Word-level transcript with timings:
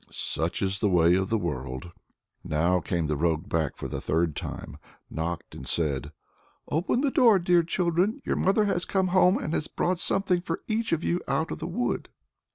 Such 0.09 0.63
is 0.63 0.79
the 0.79 0.89
way 0.89 1.13
of 1.13 1.29
the 1.29 1.37
world! 1.37 1.91
Now 2.43 2.79
came 2.79 3.05
the 3.05 3.15
rogue 3.15 3.47
back 3.47 3.77
for 3.77 3.87
the 3.87 4.01
third 4.01 4.35
time, 4.35 4.77
knocked 5.11 5.53
and 5.53 5.67
said, 5.67 6.11
"Open 6.71 7.01
the 7.01 7.11
door, 7.11 7.37
dear 7.37 7.61
children; 7.61 8.19
your 8.25 8.35
mother 8.35 8.65
has 8.65 8.83
come 8.83 9.09
home, 9.09 9.37
and 9.37 9.53
has 9.53 9.67
brought 9.67 9.99
something 9.99 10.41
for 10.41 10.61
each 10.67 10.91
of 10.91 11.03
you 11.03 11.21
out 11.27 11.51
of 11.51 11.59
the 11.59 11.67
wood." 11.67 12.09